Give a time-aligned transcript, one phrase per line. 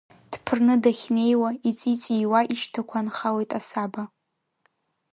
[0.31, 4.03] Дԥырны дахьнеиуа, иҵәи-ҵәиуа ишьҭақәа анхалоит асаба.